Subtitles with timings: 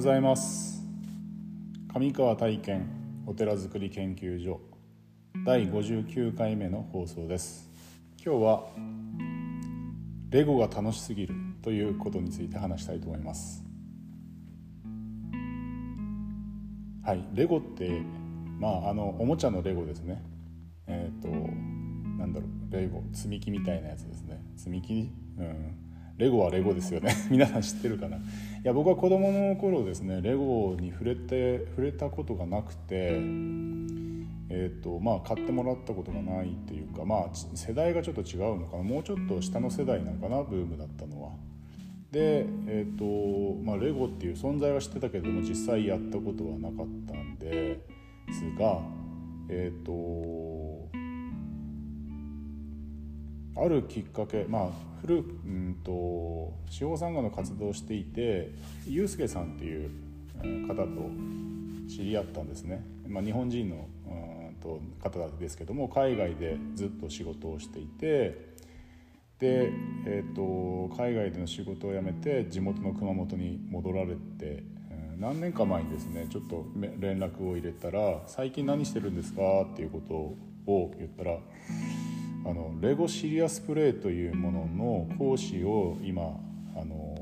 [0.00, 0.82] ございます。
[1.92, 2.86] 上川体験
[3.26, 4.58] お寺づくり研究所
[5.44, 7.68] 第59回目の放送です。
[8.24, 8.66] 今日は
[10.30, 13.62] レゴが楽しすぎるということについて話したいと思います。
[17.04, 18.00] はいレゴって
[18.58, 20.22] まああのおもちゃのレゴですね。
[20.86, 24.40] えっ、ー、となんだろうレゴ積み木みたいなやつですね。
[24.56, 25.89] 積み木うん。
[26.20, 27.16] レゴはレゴですよね。
[27.30, 28.18] 皆さん知ってるかな。
[28.18, 28.20] い
[28.62, 33.18] や僕は子供の頃ですねレゴに触れて触れたことがなくて
[34.52, 38.82] えーとまあ、買ってもらったことがないっていうか、まあ、世代がちょっと違うのかな。
[38.82, 41.30] もうちょっと下の世代なのかなブームだったのは。
[42.10, 47.80] で、えーとまあ、レゴっていう存在は知ってたけれども実際やったことはなかったんで
[48.32, 48.80] すが
[49.48, 49.92] えっ、ー、と
[53.56, 54.70] あるきっかけまあ
[55.02, 58.50] 古うんと司法参加の活動をしていて
[58.86, 59.90] ユースケさんっていう
[60.66, 60.86] 方と
[61.88, 68.50] 知り合ったんですね、まあ、日本人のうんと方ですけども海外でずっと仕事をしていて
[69.38, 69.72] で、
[70.06, 74.62] えーと、海外での仕事を辞めて地元の熊本に戻られて
[75.18, 80.14] 何年か前にですねちょっと連絡を入れたら「最近何してるんですか?」っていうこと
[80.70, 81.38] を言ったら
[82.44, 86.22] あのレゴシリアスプレーというものの講師を今
[86.74, 87.14] あの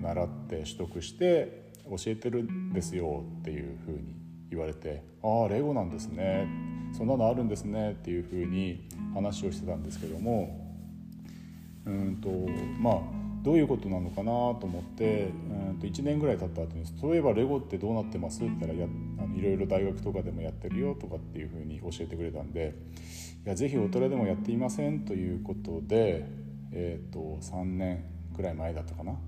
[0.00, 4.14] 習って取得して教えてるんですよっていうふうに
[4.50, 6.46] 言われて「ああレゴなんですね
[6.92, 10.76] そんなのあるんですね」っていうふうに話をしてたんですけども
[11.84, 12.30] うんと
[12.80, 15.30] まあどういうことなのかなと思って
[15.70, 22.74] うんと1年ぐらい経った後に「そういえばレゴってどうなってます?」って言ったらあのいろいろ大学とかでもやってるよとかっていうふうに教えてくれたんで
[23.46, 26.26] 「いやぜひお寺でもやっていません」ということで、
[26.72, 28.04] えー、と3年
[28.36, 29.18] くらい前だったかな、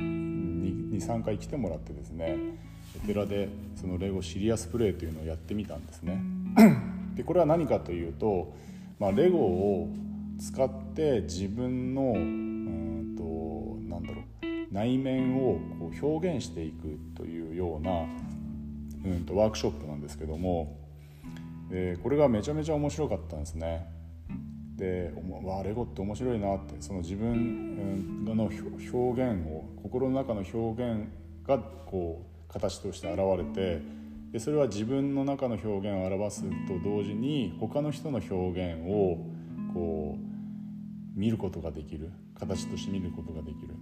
[0.00, 2.36] うん、23回来てもらってですね
[3.02, 6.20] お寺でそのレゴシリアスプレイというのをやってみたんですね。
[7.16, 8.52] でこれは何かというと、
[8.98, 9.88] まあ、レゴを
[10.38, 12.53] 使って自分の
[14.74, 18.06] 内面をこう表現していくというような、
[19.04, 20.76] うんと、ワークショップなんですけども、
[21.70, 23.86] え、これがめちゃめちゃ面白かったんですね。
[24.76, 25.12] で
[25.44, 31.06] わあレゴって面白いなってその自分の表現を心の中の表現
[31.46, 33.80] がこう形として現れて
[34.32, 36.48] でそれは自分の中の表現を表すと
[36.82, 39.18] 同時に他の人の表現を
[39.72, 43.76] こう見ることができる形として見ることができる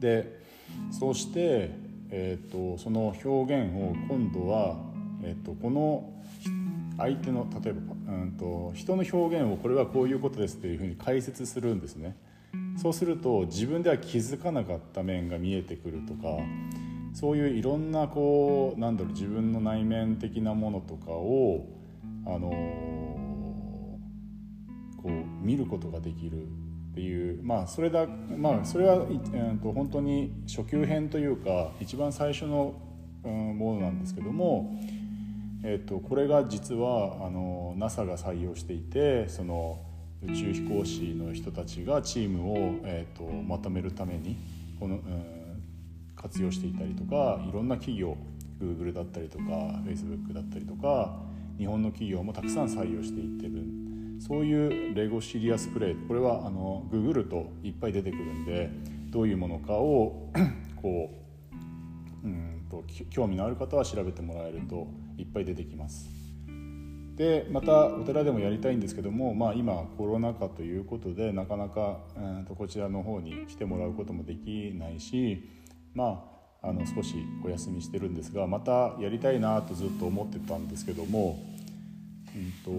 [0.00, 0.44] で
[0.90, 1.70] そして、
[2.10, 4.76] えーと、その表現を今度は、
[5.22, 6.12] えーと、この
[6.98, 12.16] 相手の例えば、うんと、人の表現をこれはこういうことですっていうふうに解説するんですね。
[12.76, 16.28] そうすると自分では気づかなかった面が見えてくるとか
[17.12, 21.66] そういういろんなこうなんだろう自分の内面的なものとかを
[22.26, 22.50] あの
[24.96, 25.10] こう
[25.44, 26.46] 見ることができる
[26.96, 32.74] っていうまあそれだまあそれは、えー、と本当に初級編というか一番最初の、
[33.22, 34.80] うん、ものなんですけども、
[35.62, 39.78] えー、とこれが実はあの NASA が採用していてその
[40.22, 44.38] 宇宙飛行士の人たちがチームを、えー、とまとめるために
[44.80, 45.02] この、うん、
[46.16, 48.16] 活用していたりとかいろんな企業
[48.58, 49.44] Google だったりとか
[49.84, 51.18] Facebook だったりとか
[51.58, 53.85] 日本の企業もたくさん採用していってる
[54.20, 58.70] そういうレゴシリアスプレイこれはあのググるといっぱい出てくるんで
[59.10, 60.30] どういうものかを
[60.80, 61.10] こ
[62.24, 66.08] ううんと興味のある方は調べてもらえるといっぱい出てきます。
[67.16, 75.48] でまたお寺でもやりたいんですけども、まあ、今コロナ禍ということでなかなか、うん、とこちらの方に来てもらうこともできないし
[75.94, 76.22] ま
[76.62, 81.38] ああの少しお休みしてるんですがまたやりたいなとずっと思ってたんですけども、
[82.34, 82.70] うんと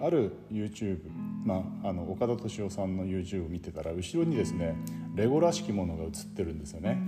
[0.00, 1.00] ある YouTube、
[1.44, 4.76] まあ、あの岡田敏夫さんの YouTube を見てたら後ろにですね
[5.14, 6.98] レゴらしきものが映ってるんですよね。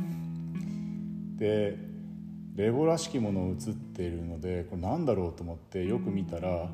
[1.39, 1.77] で
[2.55, 6.69] レゴらしきもの映っているのでこれ何だろうと思ってよく見たら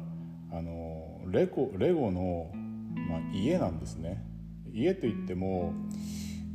[0.50, 2.50] あのレゴレゴの、
[3.08, 4.24] まあ、家なんですね。
[4.72, 5.72] 家といっても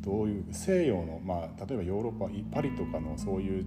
[0.02, 3.66] どういう西洋の、まあ、例えばヨーロッパパリとかのそういう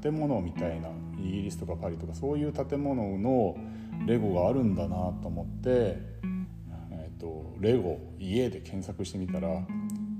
[0.00, 3.56] 建物みたいなイギリスとかパリとかそういう建物の
[4.06, 5.98] レゴがあるんだなと思って、
[6.90, 9.48] えーと、レゴ家で検索してみたら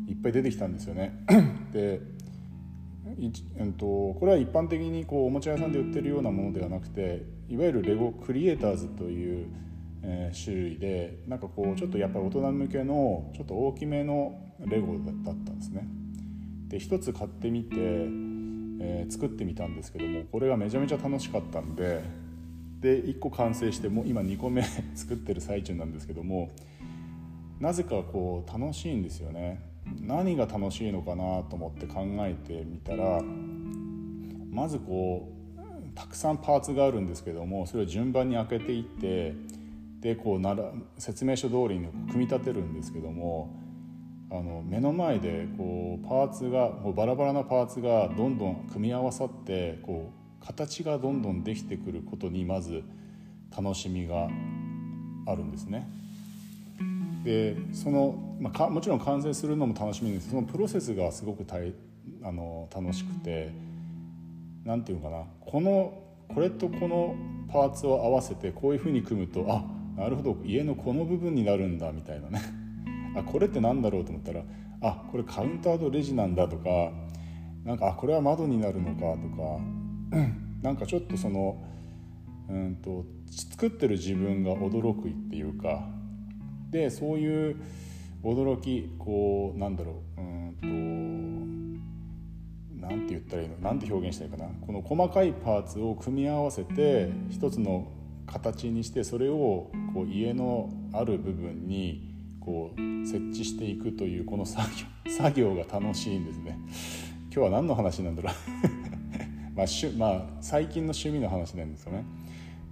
[0.09, 1.25] いっぱい出てきたんですよね。
[1.73, 2.01] で
[3.57, 9.47] えーと、これは一般的にこうおもちゃ屋さんで売ってるようなものではなくていわゆるレゴクリエイターズという、
[10.03, 15.89] えー、種類でなんかこうちょっとやっぱり大人向けのちょっと大きめのレゴだったんですね。
[16.69, 17.77] で一つ買ってみて、
[18.81, 22.03] えー、作ってみたんですけどもこれがめちゃめちゃ楽しかったんで
[22.81, 24.63] で1個完成してもう今2個目
[24.95, 26.51] 作ってる最中なんですけども
[27.61, 29.61] なぜかこう楽しいんですよね。
[30.01, 33.23] 何が楽しいのかなと思って考えてみたら
[34.51, 35.59] まずこう
[35.95, 39.35] たくさんパーツがあるんですけどもそれを順番に開けていって
[40.01, 43.51] でこうなら説明書通りに組み立てるんですけども
[44.31, 52.83] あの目の前でこうパーツがこうバラバラなパーツがどんどん組み合わさってこう形がどんどんできてくることにまず
[53.57, 54.29] 楽しみが
[55.27, 55.89] あるんですね。
[57.25, 61.75] でその、まあ、もちろん完成するのも楽しみですそのプロセスがすごく大
[62.23, 63.51] あの楽しくて
[64.65, 65.93] 何て言うのかなこの
[66.29, 67.17] これとこの
[67.53, 69.65] パーツを合わせてこういうふうに組むとあ
[70.01, 72.41] なるほど家のこの部分になるんだみたいなね
[73.19, 74.43] あこれって何だろうと思ったら
[74.81, 76.93] あこれカウンターとレジなんだとか
[77.65, 79.61] なんかあこれは窓になるのかとか
[80.63, 81.63] なんかちょっとその
[82.49, 85.87] うんと作ってる自分が驚くっていうか
[86.71, 87.57] でそういう
[88.23, 91.81] 驚きこうなんだろううん
[92.81, 94.51] となんて言ったらいいのなんて表現したらいいかな。
[94.67, 97.93] この細かいパーツを組み合わせて一つの
[98.27, 102.08] 形にしてそれをこう家のある部分に
[102.49, 104.67] こう設置していくというこの作
[105.07, 106.59] 業作業が楽しいんですね。
[107.25, 108.33] 今日は何の話なんだろう
[109.55, 109.67] まあ、
[109.99, 112.05] まあ、最近の趣味の話なんですよね。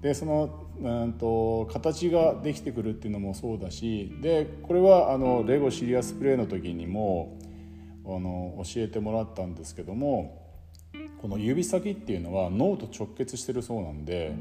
[0.00, 0.49] でその
[0.81, 7.38] うんと形ができてくるっていうのもそうだしでこれはあのレゴシリアスプレイの時にも
[8.06, 10.43] あの教えてもらったんですけども
[11.20, 14.34] この指先っていうのは脳と直結してるそうなんで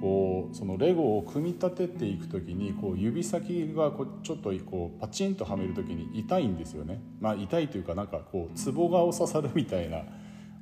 [0.00, 10.02] こうそのレゴを組み立てていく時にこう指先がこうちょっとこうパチンとはめる時に痛いんですよね、まあ、痛いというかなんかこうツボがお刺さるみたいな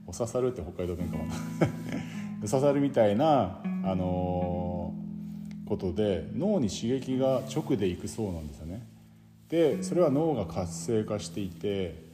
[0.07, 1.35] お刺さるって北海道弁かもな
[2.49, 8.87] 刺さるみたいな、あのー、ことで脳に刺激が直でいくそうなんですよね。
[9.49, 12.07] でそれは脳が活性化していて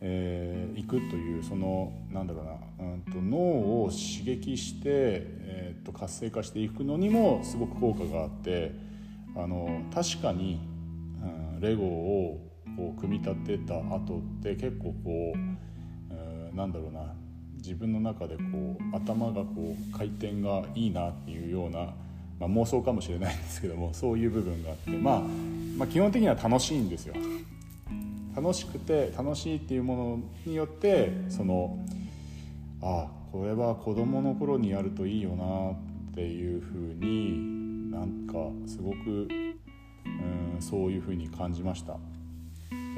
[0.00, 3.36] えー、いくというそのなんだろうな、うんと、脳
[3.84, 8.72] を刺激して、えー、と活性化していくのにもすごく効果があって
[9.34, 10.60] あの確かに、
[11.54, 12.40] うん、レゴを
[12.76, 15.38] こう組み立てた後って結構こう、
[16.10, 17.14] えー、なんだろうな
[17.56, 18.42] 自分の中でこ
[18.78, 21.94] う頭がこう回転がいいなっていうような、
[22.38, 25.20] まあ、妄想かもしれないんですけどもそういう部分があって、まあ、
[25.78, 27.14] まあ基本的には楽しいんですよ。
[28.36, 31.78] 楽しくて楽しいっていうものによってその
[32.88, 38.34] あこれは子どもの頃にやるといいよなっていうふうになんか
[38.66, 39.28] すごく、
[40.04, 40.08] う
[40.56, 41.98] ん、そういうふうに感じました。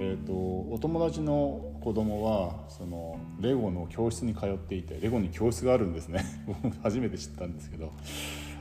[0.01, 6.25] えーと、お友達の子供はそのレゴの教室に通っていてレゴに教室があるんですね。
[6.85, 7.93] 初めて知ったんですけど。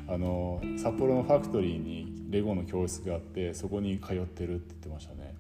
[0.09, 5.35] あの札幌のファクトリーにレゴの教室があってそこに通ってるって言ってましたね。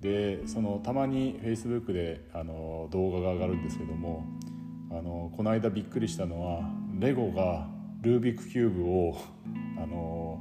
[0.00, 4.24] でそのたまにフェイスブックであの動画が上がるんですけども
[4.90, 6.68] あのこの間びっくりしたのは
[6.98, 7.68] レゴが
[8.02, 9.16] ルービックキューブを
[9.82, 10.40] あの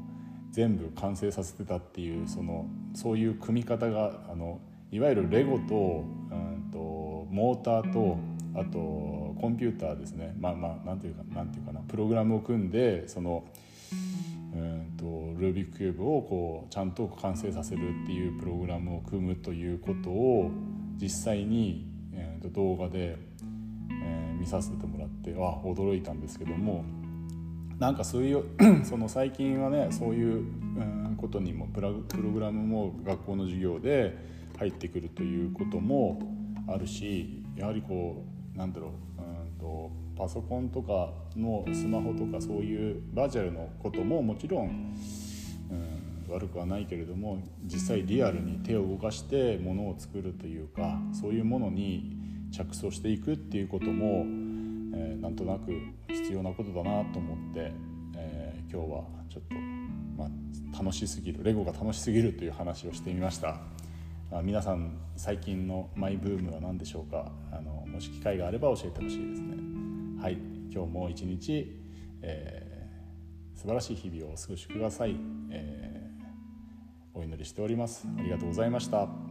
[0.51, 4.59] 全部完成させてたっていうそのそういう組み方があの
[4.91, 8.17] いわゆるレゴと,、うんとモーターと
[8.55, 10.35] あとコンピューターですね。
[10.39, 11.79] まあまあなんていうかなんていうかな。
[11.81, 13.43] プログラムを組んでその
[14.53, 15.05] うんと
[15.39, 20.49] ルービックキューブをこうちゃんと完成させるっていうプログラムを組むということを
[20.97, 23.17] 実際に、えー、と動画で、
[24.49, 26.83] させてもらってあ驚いたんですけども
[27.77, 28.43] なんかそういう
[28.83, 34.17] その最近はねそういう、うん、ことにもプラプログラムも学校の授業で
[34.57, 36.19] 入ってくるということも
[36.67, 38.25] あるしやはりこ
[38.55, 44.93] うなんだろううんとパソコンとかのスマホとかそういうバーチャルのことももちろん、
[46.27, 52.19] うん、悪くはないけれども実際リアルに手を動かしてものを作るというかそういうものに
[52.51, 54.25] 着想していくっていうことも、
[54.99, 55.71] えー、なんとなく
[56.09, 57.71] 必要なことだなと思って、
[58.15, 59.55] えー、今日はちょっと、
[60.17, 63.61] まあ、楽しすぎるレゴが楽しすぎるという話をしてみました。
[64.31, 67.31] あ、皆さん最近のマイブームは何でしょうか？
[67.51, 69.55] あのもし機会があれば教えてほしいですね。
[70.21, 70.37] はい
[70.71, 71.81] 今日も一日、
[72.21, 75.15] えー、素晴らしい日々をお過ごしください、
[75.49, 79.28] えー、お祈りしておりますありがとうございました